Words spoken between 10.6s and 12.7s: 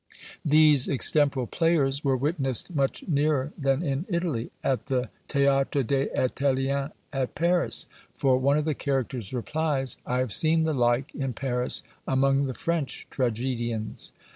the like, In Paris, among the